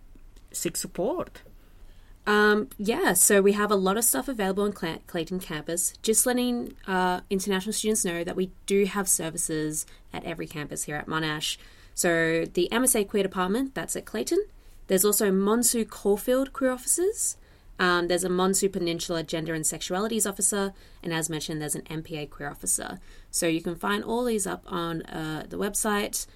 seek 0.53 0.77
support. 0.77 1.43
Um, 2.31 2.69
yeah, 2.79 3.15
so 3.15 3.43
we 3.43 3.55
have 3.55 3.73
a 3.73 3.75
lot 3.75 3.97
of 3.97 4.05
stuff 4.05 4.29
available 4.29 4.63
on 4.63 4.77
Cl- 4.77 5.03
Clayton 5.09 5.41
campus. 5.41 5.95
Just 6.01 6.27
letting 6.27 6.77
uh, 6.87 7.23
international 7.29 7.73
students 7.73 8.05
know 8.05 8.23
that 8.23 8.37
we 8.37 8.53
do 8.67 8.85
have 8.85 9.09
services 9.09 9.85
at 10.13 10.23
every 10.23 10.47
campus 10.47 10.85
here 10.85 10.95
at 10.95 11.09
Monash. 11.09 11.57
So 11.93 12.45
the 12.45 12.69
MSA 12.71 13.09
Queer 13.09 13.25
Department, 13.25 13.75
that's 13.75 13.97
at 13.97 14.05
Clayton. 14.05 14.45
There's 14.87 15.05
also 15.05 15.33
Monsu 15.33 15.89
Caulfield 15.89 16.53
Queer 16.53 16.71
Officers. 16.71 17.37
Um, 17.81 18.07
there's 18.07 18.23
a 18.23 18.29
Monsu 18.29 18.71
Peninsula 18.71 19.25
Gender 19.25 19.53
and 19.53 19.65
Sexualities 19.65 20.25
Officer, 20.25 20.73
and 21.03 21.13
as 21.13 21.29
mentioned, 21.29 21.61
there's 21.61 21.75
an 21.75 21.83
MPA 21.83 22.31
Queer 22.31 22.49
Officer. 22.51 23.01
So 23.33 23.49
you 23.49 23.61
can 23.61 23.75
find 23.75 24.05
all 24.05 24.25
these 24.25 24.47
up 24.47 24.63
on 24.69 25.03
uh, 25.03 25.47
the 25.49 25.59
website 25.59 26.27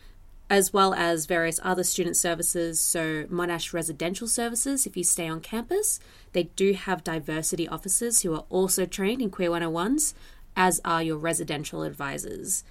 as 0.51 0.73
well 0.73 0.93
as 0.95 1.27
various 1.27 1.59
other 1.63 1.85
student 1.85 2.17
services. 2.17 2.79
So, 2.79 3.25
Monash 3.25 3.73
Residential 3.73 4.29
Services, 4.29 4.87
if 4.87 4.97
you 4.97 5.05
stay 5.05 5.29
on 5.29 5.41
campus, 5.41 6.01
they 6.33 6.45
do 6.57 6.75
have 6.75 7.05
diversity 7.05 7.67
officers 7.67 8.21
who 8.21 8.35
are 8.35 8.45
also 8.51 8.85
trained 8.85 9.23
in 9.23 9.31
Queer 9.31 9.51
101s, 9.51 10.15
as 10.57 10.81
are 10.85 11.03
your 11.03 11.17
residential 11.17 11.83
advisors. 11.83 12.63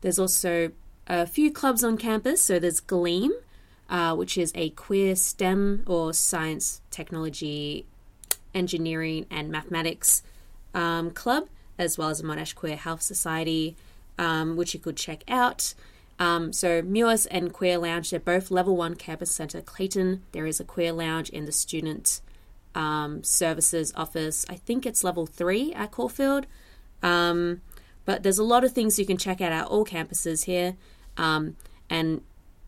There's 0.00 0.18
also 0.18 0.70
a 1.06 1.26
few 1.26 1.52
clubs 1.52 1.82
on 1.82 1.96
campus. 1.96 2.42
So, 2.42 2.58
there's 2.58 2.80
Gleam, 2.80 3.32
uh, 3.88 4.14
which 4.14 4.38
is 4.38 4.52
a 4.54 4.70
queer 4.70 5.16
STEM 5.16 5.82
or 5.86 6.14
science, 6.14 6.80
technology, 6.90 7.86
engineering, 8.54 9.26
and 9.30 9.50
mathematics 9.50 10.22
um, 10.74 11.10
club, 11.10 11.48
as 11.76 11.98
well 11.98 12.08
as 12.08 12.22
Monash 12.22 12.54
Queer 12.54 12.76
Health 12.76 13.02
Society, 13.02 13.76
um, 14.16 14.56
which 14.56 14.74
you 14.74 14.80
could 14.80 14.96
check 14.96 15.24
out. 15.26 15.74
Um, 16.20 16.52
so 16.52 16.82
MUIS 16.82 17.26
and 17.30 17.50
Queer 17.52 17.78
Lounge, 17.78 18.10
they're 18.10 18.20
both 18.20 18.50
level 18.50 18.76
one 18.76 18.94
campus 18.94 19.32
centre. 19.32 19.62
Clayton, 19.62 20.22
there 20.32 20.46
is 20.46 20.60
a 20.60 20.64
Queer 20.64 20.92
Lounge 20.92 21.30
in 21.30 21.46
the 21.46 21.52
student 21.52 22.20
um, 22.74 23.24
services 23.24 23.92
office. 23.96 24.44
I 24.48 24.54
think 24.54 24.84
it's 24.84 25.02
level 25.02 25.24
three 25.24 25.72
at 25.72 25.90
Caulfield. 25.90 26.46
Um, 27.02 27.62
but 28.04 28.22
there's 28.22 28.38
a 28.38 28.44
lot 28.44 28.64
of 28.64 28.72
things 28.72 28.98
you 28.98 29.06
can 29.06 29.16
check 29.16 29.40
out 29.40 29.50
at 29.50 29.66
all 29.66 29.84
campuses 29.86 30.44
here. 30.44 30.76
Um, 31.16 31.56
and 31.88 32.20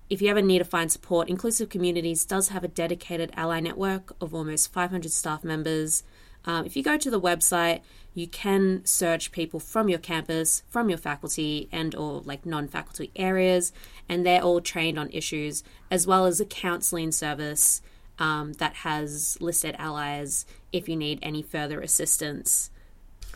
if 0.09 0.23
you 0.23 0.29
ever 0.31 0.41
need 0.41 0.59
to 0.59 0.65
find 0.65 0.91
support, 0.91 1.29
Inclusive 1.29 1.69
Communities 1.69 2.25
does 2.25 2.49
have 2.49 2.65
a 2.65 2.69
dedicated 2.69 3.33
ally 3.37 3.61
network 3.61 4.15
of 4.21 4.35
almost 4.35 4.73
500 4.73 5.11
staff 5.13 5.45
members. 5.45 6.05
Um, 6.47 6.65
if 6.65 6.75
you 6.75 6.83
go 6.83 6.97
to 6.97 7.11
the 7.11 7.21
website, 7.21 7.81
you 8.15 8.27
can 8.27 8.85
search 8.85 9.33
people 9.33 9.59
from 9.59 9.89
your 9.89 9.99
campus, 9.99 10.63
from 10.69 10.89
your 10.89 10.99
faculty 10.99 11.69
and 11.73 11.95
or 11.95 12.21
like 12.21 12.45
non-faculty 12.45 13.11
areas, 13.17 13.73
and 14.09 14.25
they're 14.25 14.43
all 14.43 14.61
trained 14.61 14.99
on 14.99 15.11
issues, 15.11 15.65
as 15.91 16.07
well 16.07 16.27
as 16.27 16.41
a 16.41 16.45
counselling 16.45 17.13
service 17.13 17.81
um, 18.19 18.53
that 18.55 18.75
has 18.77 19.39
listed 19.41 19.75
allies 19.79 20.45
if 20.73 20.89
you 20.89 20.97
need 20.97 21.19
any 21.23 21.43
further 21.43 21.81
assistance. 21.81 22.71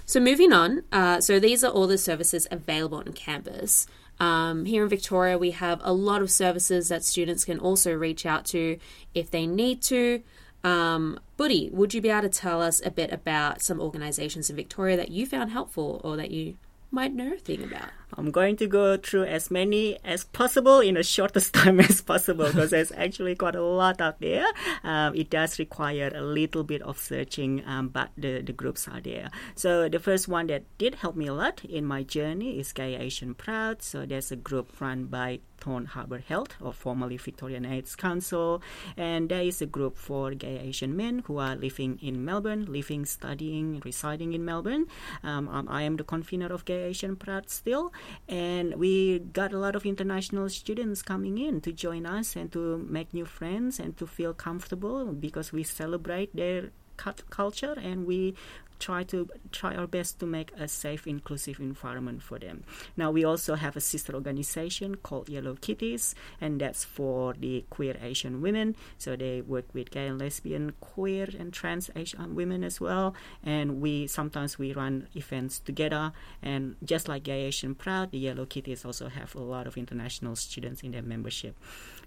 So 0.05 0.21
moving 0.21 0.53
on, 0.53 0.85
uh, 0.93 1.21
so 1.21 1.41
these 1.41 1.65
are 1.65 1.73
all 1.73 1.87
the 1.87 1.99
services 1.99 2.47
available 2.51 2.99
on 2.99 3.13
campus. 3.13 3.87
Um, 4.21 4.65
here 4.65 4.83
in 4.83 4.89
Victoria, 4.89 5.37
we 5.37 5.51
have 5.51 5.81
a 5.83 5.93
lot 5.93 6.23
of 6.23 6.31
services 6.31 6.89
that 6.89 7.05
students 7.05 7.45
can 7.45 7.59
also 7.59 7.93
reach 7.93 8.25
out 8.25 8.45
to 8.47 8.79
if 9.15 9.31
they 9.31 9.47
need 9.47 9.83
to. 9.83 10.23
Um, 10.65 11.21
Buddy, 11.37 11.69
would 11.73 11.93
you 11.93 12.01
be 12.01 12.09
able 12.09 12.23
to 12.23 12.29
tell 12.29 12.63
us 12.63 12.81
a 12.85 12.91
bit 12.91 13.13
about 13.13 13.63
some 13.63 13.81
organisations 13.81 14.49
in 14.49 14.57
Victoria 14.57 14.97
that 14.97 15.11
you 15.11 15.27
found 15.27 15.51
helpful 15.51 16.01
or 16.03 16.17
that 16.17 16.31
you 16.31 16.57
might 16.91 17.13
know 17.13 17.35
a 17.35 17.37
thing 17.37 17.63
about? 17.63 17.91
I'm 18.17 18.31
going 18.31 18.57
to 18.57 18.67
go 18.67 18.97
through 18.97 19.25
as 19.25 19.51
many 19.51 19.99
as 20.03 20.25
possible 20.25 20.81
in 20.81 20.95
the 20.95 21.03
shortest 21.03 21.53
time 21.61 21.81
as 21.81 22.01
possible 22.01 22.47
because 22.47 22.71
there's 22.71 22.93
actually 22.93 23.35
quite 23.35 23.55
a 23.55 23.63
lot 23.63 24.01
out 24.01 24.21
there. 24.21 24.47
Um, 24.83 25.15
it 25.15 25.29
does 25.29 25.59
require 25.59 26.11
a 26.15 26.23
little 26.23 26.65
bit 26.65 26.83
of 26.83 26.99
searching, 26.99 27.63
um, 27.67 27.89
but 27.89 28.11
the, 28.17 28.41
the 28.41 28.53
groups 28.53 28.89
are 28.89 29.01
there. 29.01 29.31
So 29.55 29.89
the 29.89 29.99
first 29.99 30.29
one 30.29 30.47
that 30.47 30.65
did 30.79 30.97
help 30.97 31.17
me 31.17 31.27
a 31.27 31.35
lot 31.35 31.65
in 31.65 31.85
my 31.85 32.03
journey 32.03 32.59
is 32.59 32.73
Gay 32.73 32.97
Asian 32.97 33.35
Proud. 33.35 33.83
So 33.83 34.07
there's 34.07 34.33
a 34.33 34.37
group 34.37 34.81
run 34.81 35.05
by 35.05 35.41
Thorne 35.67 35.87
Harbour 35.87 36.19
Health, 36.19 36.55
or 36.61 36.73
formerly 36.73 37.17
Victorian 37.17 37.65
AIDS 37.67 37.97
Council, 37.97 38.63
and 38.97 39.29
there 39.29 39.43
is 39.43 39.61
a 39.61 39.67
group 39.67 39.99
for 39.99 40.31
gay 40.31 40.61
Asian 40.61 40.97
men 40.97 41.25
who 41.27 41.39
are 41.39 41.57
living 41.57 41.99
in 42.01 42.25
Melbourne, 42.25 42.67
living, 42.67 43.05
studying, 43.05 43.83
residing 43.85 44.33
in 44.33 44.45
Melbourne. 44.45 44.87
Um, 45.25 45.49
um, 45.49 45.67
I 45.69 45.83
am 45.83 45.97
the 45.97 46.05
convener 46.05 46.53
of 46.53 46.65
Gay 46.65 46.85
Asian 46.85 47.17
Proud 47.17 47.51
still, 47.51 47.93
and 48.29 48.77
we 48.77 49.19
got 49.19 49.53
a 49.53 49.59
lot 49.59 49.75
of 49.75 49.85
international 49.85 50.49
students 50.49 51.03
coming 51.03 51.39
in 51.39 51.61
to 51.63 51.73
join 51.73 52.07
us 52.07 52.37
and 52.37 52.53
to 52.53 52.79
make 52.89 53.13
new 53.13 53.25
friends 53.25 53.81
and 53.81 53.97
to 53.97 54.07
feel 54.07 54.33
comfortable 54.35 55.13
because 55.13 55.53
we 55.53 55.65
celebrate 55.65 56.35
their 56.37 56.71
culture 56.97 57.75
and 57.83 58.07
we 58.07 58.35
try 58.79 59.03
to 59.05 59.29
try 59.53 59.75
our 59.75 59.87
best 59.87 60.19
to 60.21 60.27
make 60.27 60.53
a 60.59 60.69
safe 60.69 61.07
inclusive 61.07 61.59
environment 61.61 62.23
for 62.23 62.39
them. 62.39 62.65
Now 62.97 63.11
we 63.11 63.25
also 63.25 63.55
have 63.55 63.77
a 63.77 63.81
sister 63.81 64.15
organization 64.15 64.97
called 64.97 65.29
yellow 65.29 65.55
kitties 65.61 66.15
and 66.41 66.61
that's 66.61 66.85
for 66.85 67.35
the 67.35 67.65
queer 67.71 67.97
asian 68.03 68.41
women. 68.41 68.77
So 68.99 69.17
they 69.17 69.41
work 69.41 69.67
with 69.73 69.91
gay 69.91 70.07
and 70.07 70.19
lesbian 70.19 70.73
queer 70.81 71.29
and 71.39 71.53
trans 71.53 71.91
asian 71.97 72.35
women 72.35 72.65
as 72.65 72.81
well. 72.81 73.15
And 73.43 73.81
we 73.81 74.07
sometimes 74.07 74.59
we 74.59 74.73
run 74.73 75.09
events 75.15 75.59
together. 75.59 76.13
And 76.43 76.77
just 76.85 77.09
like 77.09 77.25
gay 77.25 77.43
asian 77.45 77.75
proud 77.75 78.11
the 78.11 78.19
yellow 78.19 78.47
kitties 78.47 78.85
also 78.85 79.09
have 79.09 79.35
a 79.35 79.41
lot 79.41 79.67
of 79.67 79.77
international 79.77 80.37
students 80.37 80.83
in 80.83 80.93
their 80.93 81.03
membership. 81.03 81.57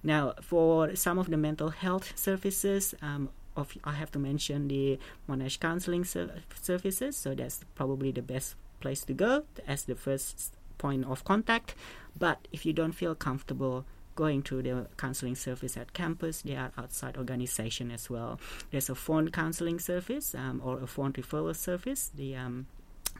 Now 0.04 0.34
for 0.42 0.96
some 0.96 1.20
of 1.20 1.30
the 1.30 1.38
mental 1.38 1.70
health 1.70 2.18
services 2.18 2.96
um, 3.02 3.30
of 3.60 3.78
I 3.84 3.94
have 3.94 4.12
to 4.12 4.20
mention 4.20 4.68
the 4.68 5.00
Monash 5.28 5.60
counseling 5.60 6.04
ser- 6.04 6.42
services. 6.62 7.18
So 7.18 7.36
that's 7.36 7.64
probably 7.76 8.12
the 8.12 8.22
best 8.22 8.56
place 8.80 9.04
to 9.06 9.14
go 9.14 9.44
as 9.68 9.84
the 9.84 9.96
first 9.96 10.54
point 10.78 11.06
of 11.06 11.24
contact. 11.24 11.76
But 12.18 12.48
if 12.52 12.66
you 12.66 12.74
don't 12.74 12.94
feel 12.94 13.16
comfortable 13.16 13.86
going 14.16 14.42
to 14.44 14.62
the 14.62 14.88
counseling 14.98 15.36
service 15.36 15.78
at 15.78 15.94
campus, 15.94 16.42
there 16.42 16.60
are 16.60 16.72
outside 16.78 17.18
organization 17.18 17.92
as 17.92 18.10
well. 18.10 18.40
There's 18.72 18.90
a 18.90 18.96
phone 18.96 19.30
counseling 19.30 19.80
service 19.80 20.36
um, 20.36 20.62
or 20.64 20.82
a 20.82 20.88
phone 20.88 21.14
referral 21.14 21.56
service. 21.56 22.12
The 22.16 22.36
um, 22.36 22.68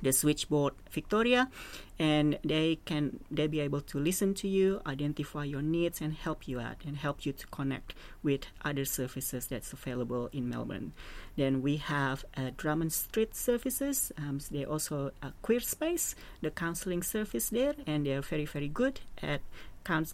the 0.02 0.12
switchboard 0.12 0.74
Victoria, 0.92 1.50
and 1.98 2.38
they 2.44 2.80
can 2.86 3.20
they 3.30 3.48
be 3.48 3.60
able 3.60 3.82
to 3.82 4.00
listen 4.00 4.34
to 4.36 4.48
you, 4.48 4.82
identify 4.86 5.44
your 5.44 5.62
needs, 5.62 6.02
and 6.02 6.14
help 6.14 6.48
you 6.48 6.60
out 6.60 6.78
and 6.86 6.98
help 6.98 7.26
you 7.26 7.34
to 7.34 7.48
connect 7.48 7.94
with 8.24 8.46
other 8.64 8.86
services 8.86 9.48
that's 9.48 9.74
available 9.74 10.30
in 10.32 10.50
Melbourne. 10.50 10.94
Then 11.36 11.62
we 11.62 11.78
have 11.78 12.26
uh, 12.36 12.52
Drummond 12.58 12.94
Street 12.94 13.36
services. 13.36 14.12
Um, 14.18 14.40
they 14.52 14.66
also 14.66 15.12
a 15.22 15.34
queer 15.42 15.60
space, 15.60 16.16
the 16.42 16.52
counseling 16.52 17.04
service 17.04 17.50
there, 17.50 17.76
and 17.86 18.06
they 18.06 18.14
are 18.14 18.22
very 18.22 18.46
very 18.46 18.70
good 18.70 19.02
at 19.22 19.42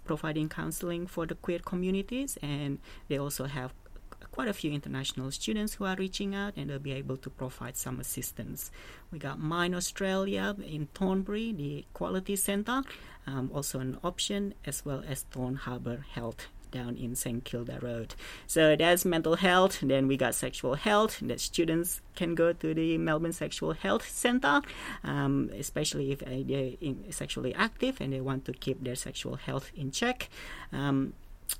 providing 0.05 0.47
counseling 0.47 1.05
for 1.05 1.25
the 1.25 1.35
queer 1.35 1.59
communities, 1.59 2.37
and 2.41 2.79
they 3.09 3.17
also 3.17 3.45
have 3.45 3.73
quite 4.35 4.49
a 4.49 4.53
few 4.53 4.73
international 4.73 5.31
students 5.31 5.75
who 5.75 5.85
are 5.85 5.95
reaching 5.95 6.35
out 6.35 6.51
and 6.57 6.69
they'll 6.69 6.77
be 6.77 6.91
able 6.91 7.15
to 7.15 7.29
provide 7.29 7.77
some 7.77 8.01
assistance. 8.01 8.69
We 9.09 9.17
got 9.17 9.39
Mind 9.39 9.73
Australia 9.73 10.53
in 10.61 10.87
Thornbury, 10.93 11.53
the 11.53 11.85
Quality 11.93 12.35
Centre, 12.35 12.81
um, 13.25 13.49
also 13.55 13.79
an 13.79 13.97
option, 14.03 14.53
as 14.65 14.83
well 14.83 15.01
as 15.07 15.21
Thorne 15.31 15.55
Harbour 15.55 16.05
Health 16.11 16.47
down 16.69 16.97
in 16.97 17.15
St 17.15 17.45
Kilda 17.45 17.79
Road. 17.81 18.15
So 18.45 18.75
that's 18.75 19.05
mental 19.05 19.37
health. 19.37 19.79
Then 19.81 20.05
we 20.07 20.17
got 20.17 20.35
sexual 20.35 20.75
health 20.75 21.19
that 21.21 21.39
students 21.39 22.01
can 22.15 22.35
go 22.35 22.51
to 22.51 22.73
the 22.73 22.97
Melbourne 22.97 23.31
Sexual 23.31 23.71
Health 23.71 24.05
Centre, 24.09 24.61
um, 25.05 25.49
especially 25.57 26.11
if 26.11 26.21
uh, 26.23 26.43
they're 26.43 26.73
sexually 27.09 27.55
active 27.55 28.01
and 28.01 28.11
they 28.11 28.19
want 28.19 28.43
to 28.45 28.51
keep 28.51 28.83
their 28.83 28.95
sexual 28.95 29.35
health 29.35 29.71
in 29.77 29.91
check. 29.91 30.29
Um, 30.73 31.13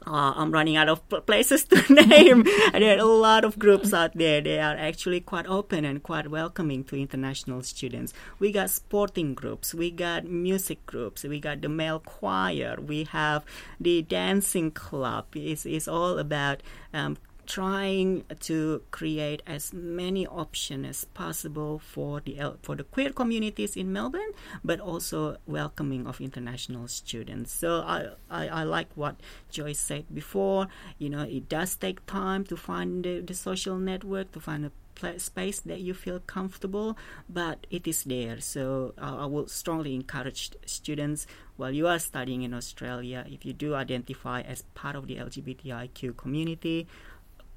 uh, 0.08 0.34
I'm 0.36 0.52
running 0.52 0.76
out 0.76 0.90
of 0.90 1.02
places 1.26 1.64
to 1.66 1.94
name. 1.94 2.44
there 2.74 2.98
are 2.98 3.00
a 3.00 3.06
lot 3.06 3.44
of 3.44 3.58
groups 3.58 3.94
out 3.94 4.16
there. 4.16 4.42
They 4.42 4.60
are 4.60 4.76
actually 4.76 5.22
quite 5.22 5.48
open 5.48 5.86
and 5.86 6.04
quite 6.04 6.30
welcoming 6.30 6.84
to 6.86 6.96
international 6.96 7.64
students. 7.64 8.14
We 8.40 8.52
got 8.52 8.70
sporting 8.70 9.34
groups, 9.34 9.74
we 9.74 9.92
got 9.92 10.26
music 10.26 10.86
groups, 10.86 11.24
we 11.24 11.40
got 11.40 11.62
the 11.62 11.70
male 11.70 12.00
choir, 12.00 12.78
we 12.80 13.06
have 13.06 13.44
the 13.80 14.02
dancing 14.02 14.72
club. 14.72 15.26
It's, 15.34 15.66
it's 15.66 15.88
all 15.88 16.20
about 16.20 16.62
um, 16.94 17.18
trying 17.46 18.24
to 18.42 18.82
create 18.92 19.42
as 19.48 19.74
many 19.74 20.28
options 20.28 20.88
as 20.88 21.06
possible 21.06 21.80
for 21.80 22.22
the 22.22 22.56
for 22.62 22.76
the 22.76 22.84
queer 22.84 23.12
communities 23.12 23.76
in 23.76 23.92
Melbourne, 23.94 24.32
but 24.64 24.80
also 24.80 25.38
welcoming 25.46 26.08
of 26.08 26.22
international 26.22 26.88
students. 26.88 27.52
So 27.52 27.82
I, 27.82 28.10
I, 28.30 28.48
I 28.48 28.64
like 28.64 28.90
what 28.96 29.16
Joyce 29.50 29.80
said 29.80 30.06
before. 30.14 30.68
You 30.98 31.10
know, 31.10 31.24
it 31.24 31.50
does 31.50 31.76
take 31.76 32.06
time 32.06 32.44
to 32.46 32.58
find 32.58 33.04
the, 33.04 33.22
the 33.22 33.34
social 33.34 33.78
network 33.78 34.32
to 34.34 34.40
find 34.40 34.66
a 34.66 34.72
space 35.18 35.60
that 35.60 35.82
you 35.82 35.94
feel 35.94 36.20
comfortable, 36.22 36.98
but 37.30 37.68
it 37.70 37.86
is 37.86 38.04
there. 38.04 38.40
So 38.40 38.94
uh, 38.98 39.18
I 39.20 39.26
will 39.26 39.48
strongly 39.48 39.94
encourage 39.94 40.52
students 40.66 41.28
while 41.58 41.72
you 41.72 41.88
are 41.88 42.00
studying 42.00 42.44
in 42.44 42.54
Australia, 42.54 43.26
if 43.30 43.46
you 43.46 43.54
do 43.54 43.76
identify 43.76 44.42
as 44.42 44.64
part 44.74 44.96
of 44.96 45.08
the 45.08 45.16
LGBTIQ 45.16 46.18
community, 46.18 46.88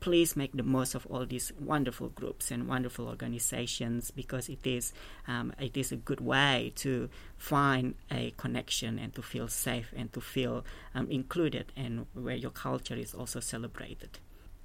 please 0.00 0.36
make 0.36 0.52
the 0.52 0.62
most 0.62 0.94
of 0.94 1.06
all 1.06 1.26
these 1.26 1.52
wonderful 1.60 2.08
groups 2.08 2.50
and 2.50 2.68
wonderful 2.68 3.08
organizations 3.08 4.10
because 4.10 4.48
it 4.48 4.66
is 4.66 4.92
um, 5.26 5.52
it 5.58 5.76
is 5.76 5.92
a 5.92 5.96
good 5.96 6.20
way 6.20 6.72
to 6.76 7.08
find 7.36 7.94
a 8.10 8.32
connection 8.36 8.98
and 8.98 9.14
to 9.14 9.22
feel 9.22 9.48
safe 9.48 9.92
and 9.96 10.12
to 10.12 10.20
feel 10.20 10.64
um, 10.94 11.10
included 11.10 11.72
and 11.76 12.06
where 12.14 12.36
your 12.36 12.50
culture 12.50 12.94
is 12.94 13.14
also 13.14 13.40
celebrated. 13.40 14.18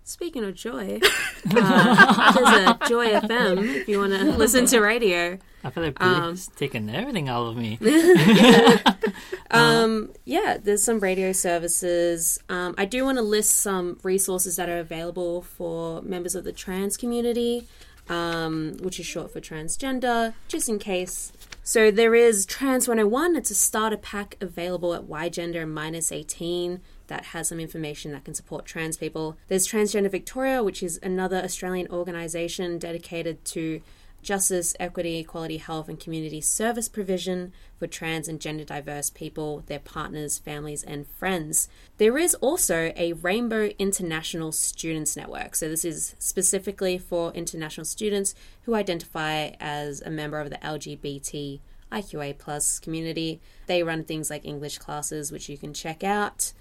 Speaking 0.05 0.43
of 0.43 0.53
joy, 0.53 0.99
uh, 1.01 1.09
there's 1.45 1.65
a 1.65 2.77
Joy 2.89 3.07
FM 3.21 3.63
if 3.81 3.87
you 3.87 3.99
want 3.99 4.11
to 4.11 4.23
listen 4.33 4.65
to 4.65 4.81
radio. 4.81 5.37
I 5.63 5.69
feel 5.69 5.83
like 5.83 6.01
um, 6.01 6.37
taking 6.57 6.89
everything 6.89 7.29
out 7.29 7.45
of 7.47 7.55
me. 7.57 7.77
yeah. 7.81 8.77
Um, 9.51 10.11
yeah, 10.25 10.57
there's 10.61 10.81
some 10.81 10.99
radio 10.99 11.31
services. 11.31 12.39
Um, 12.49 12.73
I 12.75 12.85
do 12.85 13.05
want 13.05 13.19
to 13.19 13.21
list 13.21 13.51
some 13.57 13.99
resources 14.01 14.55
that 14.55 14.67
are 14.67 14.79
available 14.79 15.43
for 15.43 16.01
members 16.01 16.33
of 16.33 16.43
the 16.43 16.51
trans 16.51 16.97
community, 16.97 17.67
um, 18.09 18.77
which 18.81 18.99
is 18.99 19.05
short 19.05 19.31
for 19.31 19.39
transgender, 19.39 20.33
just 20.47 20.69
in 20.69 20.79
case. 20.79 21.31
So 21.63 21.91
there 21.91 22.13
is 22.13 22.45
Trans 22.45 22.87
101. 22.87 23.35
It's 23.37 23.51
a 23.51 23.55
starter 23.55 23.97
pack 23.97 24.35
available 24.41 24.93
at 24.93 25.05
Y 25.05 25.29
Gender 25.29 25.65
minus 25.65 26.11
18 26.11 26.81
that 27.07 27.25
has 27.25 27.49
some 27.49 27.59
information 27.59 28.11
that 28.11 28.25
can 28.25 28.33
support 28.33 28.65
trans 28.65 28.97
people. 28.97 29.37
There's 29.47 29.67
Transgender 29.67 30.11
Victoria, 30.11 30.63
which 30.63 30.81
is 30.83 30.99
another 31.03 31.37
Australian 31.37 31.87
organisation 31.89 32.79
dedicated 32.79 33.43
to 33.45 33.81
justice, 34.23 34.75
equity, 34.79 35.19
equality, 35.19 35.57
health, 35.57 35.89
and 35.89 35.99
community 35.99 36.41
service 36.41 36.89
provision 36.89 37.53
for 37.77 37.87
trans 37.87 38.27
and 38.27 38.39
gender 38.39 38.63
diverse 38.63 39.09
people, 39.09 39.63
their 39.67 39.79
partners, 39.79 40.39
families, 40.39 40.83
and 40.83 41.05
friends. 41.07 41.67
There 41.97 42.17
is 42.17 42.33
also 42.35 42.91
a 42.95 43.13
Rainbow 43.13 43.71
International 43.77 44.51
Students 44.51 45.15
Network. 45.15 45.55
So, 45.55 45.69
this 45.69 45.85
is 45.85 46.15
specifically 46.19 46.97
for 46.97 47.31
international 47.33 47.85
students 47.85 48.33
who 48.63 48.75
identify 48.75 49.51
as 49.59 50.01
a 50.01 50.09
member 50.09 50.39
of 50.39 50.49
the 50.49 50.57
LGBT. 50.57 51.59
IQA 51.91 52.37
plus 52.37 52.79
community. 52.79 53.39
They 53.67 53.83
run 53.83 54.03
things 54.03 54.31
like 54.31 54.43
English 54.45 54.79
classes, 54.79 55.31
which 55.31 55.47
you 55.47 55.59
can 55.59 55.73
check 55.75 56.03
out. 56.03 56.51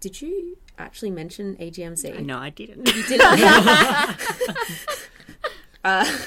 Did 0.00 0.20
you 0.20 0.58
actually 0.76 1.12
mention 1.12 1.56
AGMC? 1.56 2.24
No, 2.26 2.38
I 2.38 2.50
didn't. 2.50 2.92
You 2.94 3.02
didn't. 3.04 3.40
uh, 5.84 6.18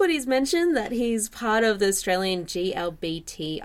but 0.00 0.08
he's 0.08 0.26
mentioned 0.26 0.74
that 0.74 0.92
he's 0.92 1.28
part 1.28 1.62
of 1.62 1.78
the 1.78 1.86
Australian 1.88 2.46
GLBTIQ 2.46 3.60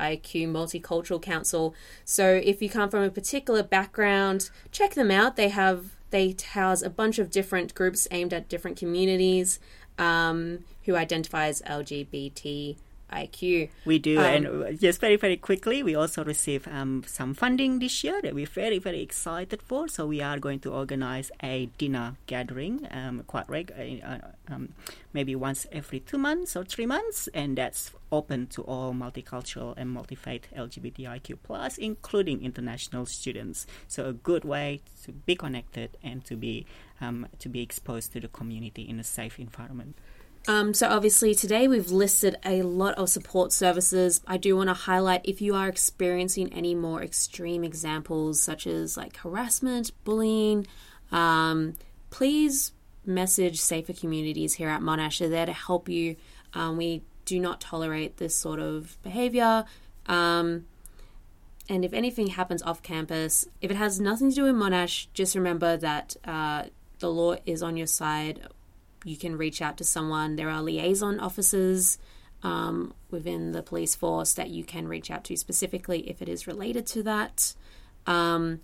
Multicultural 0.51 1.21
Council. 1.21 1.73
So 2.03 2.41
if 2.43 2.61
you 2.61 2.69
come 2.69 2.89
from 2.89 3.03
a 3.03 3.09
particular 3.09 3.63
background, 3.63 4.49
check 4.69 4.95
them 4.95 5.09
out. 5.09 5.37
They 5.37 5.47
have 5.47 5.95
they 6.09 6.35
house 6.51 6.81
a 6.81 6.89
bunch 6.89 7.19
of 7.19 7.31
different 7.31 7.73
groups 7.73 8.05
aimed 8.11 8.33
at 8.33 8.49
different 8.49 8.75
communities 8.75 9.61
um, 9.97 10.65
who 10.83 10.97
identify 10.97 11.47
as 11.47 11.61
LGBT 11.61 12.75
IQ. 13.11 13.69
We 13.85 13.99
do, 13.99 14.19
um, 14.19 14.25
and 14.25 14.79
just 14.79 14.99
very, 14.99 15.15
very 15.15 15.37
quickly, 15.37 15.83
we 15.83 15.95
also 15.95 16.23
receive 16.23 16.67
um, 16.67 17.03
some 17.07 17.33
funding 17.33 17.79
this 17.79 18.03
year 18.03 18.21
that 18.21 18.33
we're 18.33 18.45
very, 18.45 18.79
very 18.79 19.01
excited 19.01 19.61
for. 19.61 19.87
So 19.87 20.05
we 20.07 20.21
are 20.21 20.39
going 20.39 20.59
to 20.61 20.73
organize 20.73 21.31
a 21.41 21.67
dinner 21.77 22.15
gathering, 22.25 22.87
um, 22.91 23.23
quite 23.27 23.49
regular, 23.49 23.99
uh, 24.03 24.53
um, 24.53 24.69
maybe 25.13 25.35
once 25.35 25.67
every 25.71 25.99
two 25.99 26.17
months 26.17 26.55
or 26.55 26.63
three 26.63 26.85
months, 26.85 27.27
and 27.33 27.57
that's 27.57 27.91
open 28.11 28.47
to 28.47 28.61
all 28.63 28.93
multicultural 28.93 29.73
and 29.77 29.89
multi-faith 29.89 30.47
LGBTIQ 30.55 31.37
plus, 31.43 31.77
including 31.77 32.43
international 32.43 33.05
students. 33.05 33.67
So 33.87 34.05
a 34.05 34.13
good 34.13 34.43
way 34.43 34.81
to 35.03 35.11
be 35.11 35.35
connected 35.35 35.97
and 36.03 36.23
to 36.25 36.35
be 36.35 36.65
um, 37.01 37.27
to 37.39 37.49
be 37.49 37.61
exposed 37.61 38.13
to 38.13 38.19
the 38.21 38.29
community 38.29 38.83
in 38.83 38.99
a 38.99 39.03
safe 39.03 39.37
environment. 39.39 39.97
Um, 40.47 40.73
so, 40.75 40.87
obviously, 40.87 41.33
today 41.33 41.67
we've 41.67 41.89
listed 41.89 42.35
a 42.45 42.61
lot 42.61 42.93
of 42.95 43.09
support 43.09 43.51
services. 43.51 44.21
I 44.27 44.37
do 44.37 44.55
want 44.55 44.69
to 44.69 44.75
highlight 44.75 45.21
if 45.23 45.41
you 45.41 45.55
are 45.55 45.67
experiencing 45.67 46.53
any 46.53 46.75
more 46.75 47.01
extreme 47.01 47.63
examples, 47.63 48.39
such 48.39 48.67
as 48.67 48.95
like 48.95 49.17
harassment, 49.17 49.91
bullying, 50.03 50.67
um, 51.11 51.73
please 52.11 52.73
message 53.05 53.59
Safer 53.59 53.93
Communities 53.93 54.55
here 54.55 54.69
at 54.69 54.81
Monash. 54.81 55.19
They're 55.19 55.29
there 55.29 55.45
to 55.47 55.53
help 55.53 55.89
you. 55.89 56.15
Um, 56.53 56.77
we 56.77 57.01
do 57.25 57.39
not 57.39 57.59
tolerate 57.59 58.17
this 58.17 58.35
sort 58.35 58.59
of 58.59 59.01
behavior. 59.01 59.65
Um, 60.05 60.65
and 61.67 61.83
if 61.83 61.93
anything 61.93 62.27
happens 62.27 62.61
off 62.61 62.83
campus, 62.83 63.47
if 63.61 63.71
it 63.71 63.77
has 63.77 63.99
nothing 63.99 64.29
to 64.29 64.35
do 64.35 64.43
with 64.43 64.55
Monash, 64.55 65.07
just 65.13 65.35
remember 65.35 65.75
that 65.77 66.15
uh, 66.23 66.65
the 66.99 67.09
law 67.09 67.35
is 67.47 67.63
on 67.63 67.75
your 67.75 67.87
side 67.87 68.47
you 69.05 69.15
can 69.15 69.37
reach 69.37 69.61
out 69.61 69.77
to 69.77 69.83
someone. 69.85 70.35
There 70.35 70.49
are 70.49 70.61
liaison 70.61 71.19
officers 71.19 71.97
um, 72.43 72.93
within 73.11 73.53
the 73.53 73.63
police 73.63 73.95
force 73.95 74.33
that 74.33 74.49
you 74.49 74.63
can 74.63 74.87
reach 74.87 75.09
out 75.09 75.23
to 75.25 75.37
specifically 75.37 76.09
if 76.09 76.21
it 76.21 76.27
is 76.27 76.47
related 76.47 76.85
to 76.87 77.03
that. 77.03 77.53
Um, 78.07 78.59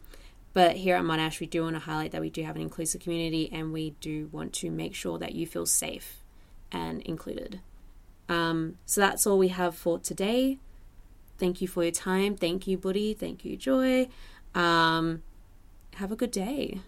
but 0.54 0.76
here 0.76 0.96
at 0.96 1.04
Monash, 1.04 1.40
we 1.40 1.48
do 1.48 1.64
want 1.64 1.76
to 1.76 1.80
highlight 1.80 2.12
that 2.12 2.22
we 2.22 2.30
do 2.30 2.44
have 2.44 2.56
an 2.56 2.62
inclusive 2.62 3.02
community 3.02 3.50
and 3.54 3.72
we 3.72 3.92
do 4.02 4.30
want 4.32 4.52
to 4.54 4.72
make 4.72 4.96
sure 4.96 5.18
that 5.20 5.34
you 5.34 5.48
feel 5.48 5.66
safe 5.66 6.24
and 6.72 7.02
included. 7.04 7.62
Um, 8.28 8.78
so 8.86 9.00
that's 9.00 9.26
all 9.26 9.38
we 9.38 9.50
have 9.50 9.76
for 9.76 10.00
today. 10.00 10.58
Thank 11.38 11.62
you 11.62 11.68
for 11.68 11.84
your 11.84 11.92
time. 11.92 12.36
Thank 12.36 12.68
you, 12.68 12.78
Buddy. 12.78 13.14
Thank 13.14 13.46
you, 13.46 13.58
Joy. 13.58 14.10
Um, 14.56 15.22
have 15.96 16.12
a 16.12 16.16
good 16.16 16.32
day. 16.32 16.82